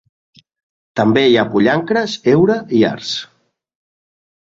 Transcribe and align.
També 1.01 1.23
hi 1.33 1.37
ha 1.37 1.45
pollancres, 1.53 2.17
heura 2.35 2.59
i 2.79 2.85
arç. 2.91 3.15